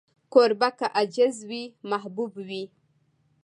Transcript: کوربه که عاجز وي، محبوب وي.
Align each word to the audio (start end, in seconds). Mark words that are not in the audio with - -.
کوربه 0.33 0.69
که 0.77 0.87
عاجز 0.97 1.37
وي، 1.49 1.63
محبوب 1.91 2.33
وي. 2.47 2.63